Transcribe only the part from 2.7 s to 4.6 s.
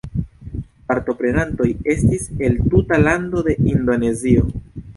tuta lando de Indonezio.